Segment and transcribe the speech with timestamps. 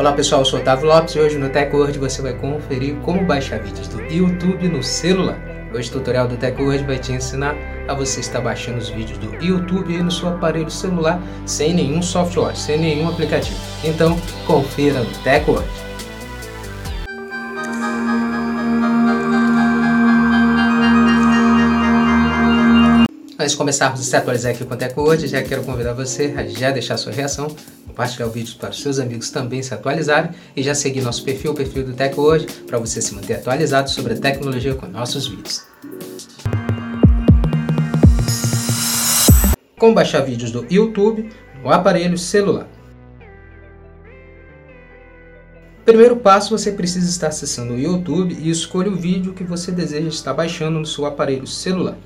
[0.00, 3.60] Olá pessoal, eu sou Otávio Lopes e hoje no TechWord você vai conferir como baixar
[3.60, 5.38] vídeos do YouTube no celular.
[5.74, 7.54] Hoje o tutorial do TechWord vai te ensinar
[7.86, 12.56] a você estar baixando os vídeos do YouTube no seu aparelho celular sem nenhum software,
[12.56, 13.60] sem nenhum aplicativo.
[13.84, 15.68] Então, confira no TechWord.
[23.38, 26.46] Antes de começarmos a se atualizar aqui com o TechWord, já quero convidar você a
[26.46, 27.48] já deixar sua reação,
[27.90, 31.50] compartilhar o vídeo para os seus amigos também se atualizarem e já seguir nosso perfil,
[31.50, 35.26] o perfil do Tech Hoje, para você se manter atualizado sobre a tecnologia com nossos
[35.26, 35.66] vídeos.
[39.78, 41.30] Como baixar vídeos do YouTube
[41.62, 42.68] no aparelho celular.
[45.84, 50.08] Primeiro passo, você precisa estar acessando o YouTube e escolha o vídeo que você deseja
[50.08, 51.96] estar baixando no seu aparelho celular.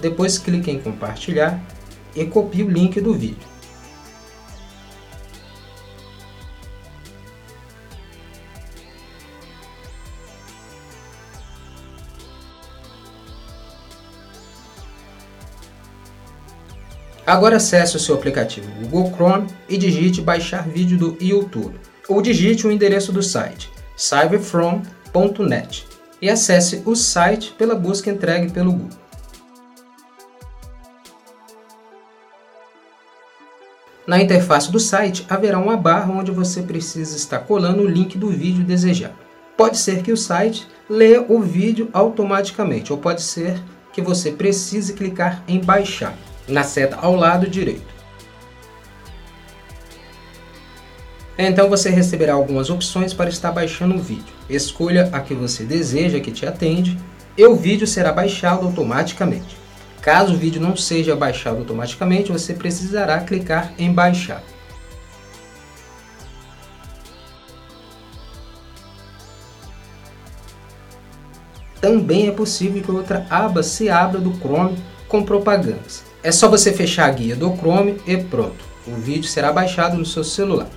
[0.00, 1.60] Depois clique em compartilhar
[2.14, 3.48] e copie o link do vídeo.
[17.28, 22.66] Agora acesse o seu aplicativo Google Chrome e digite baixar vídeo do YouTube, ou digite
[22.66, 25.86] o endereço do site cyberfrom.net
[26.22, 29.07] e acesse o site pela busca entregue pelo Google.
[34.08, 38.30] Na interface do site haverá uma barra onde você precisa estar colando o link do
[38.30, 39.12] vídeo desejado.
[39.54, 44.94] Pode ser que o site leia o vídeo automaticamente, ou pode ser que você precise
[44.94, 46.16] clicar em baixar,
[46.48, 47.84] na seta ao lado direito.
[51.36, 54.32] Então você receberá algumas opções para estar baixando o vídeo.
[54.48, 56.98] Escolha a que você deseja que te atende
[57.36, 59.67] e o vídeo será baixado automaticamente.
[60.08, 64.42] Caso o vídeo não seja baixado automaticamente, você precisará clicar em baixar.
[71.78, 76.02] Também é possível que outra aba se abra do Chrome com propagandas.
[76.22, 78.64] É só você fechar a guia do Chrome e pronto.
[78.86, 80.70] O vídeo será baixado no seu celular.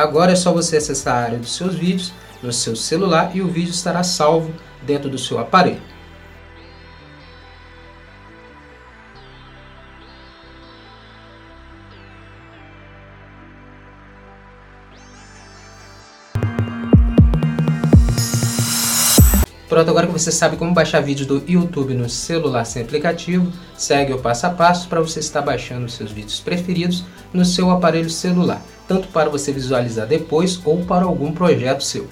[0.00, 2.10] Agora é só você acessar a área dos seus vídeos
[2.42, 4.50] no seu celular e o vídeo estará salvo
[4.82, 5.82] dentro do seu aparelho.
[19.68, 24.14] Pronto, agora que você sabe como baixar vídeos do YouTube no celular sem aplicativo, segue
[24.14, 28.62] o passo a passo para você estar baixando seus vídeos preferidos no seu aparelho celular,
[28.90, 32.08] tanto para você visualizar depois ou para algum projeto seu.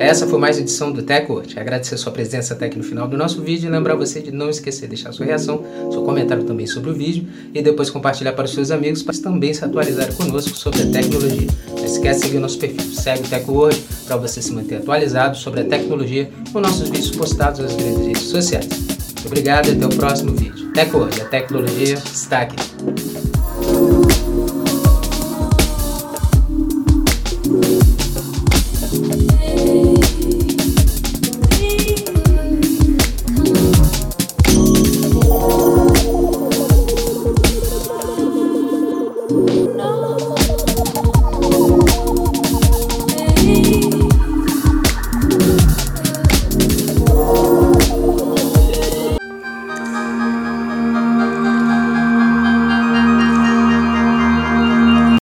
[0.00, 1.60] Essa foi mais edição do TechWord.
[1.60, 4.50] Agradecer sua presença até aqui no final do nosso vídeo e lembrar você de não
[4.50, 5.62] esquecer de deixar sua reação,
[5.92, 9.54] seu comentário também sobre o vídeo e depois compartilhar para os seus amigos para também
[9.54, 11.48] se atualizarem conosco sobre a tecnologia.
[11.68, 15.60] Não esquece de seguir nosso perfil, segue o TechWord para você se manter atualizado sobre
[15.60, 18.66] a tecnologia com nossos vídeos postados nas redes sociais.
[18.66, 20.65] Muito obrigado e até o próximo vídeo.
[20.76, 20.90] Até
[21.22, 23.05] a tecnologia está aqui.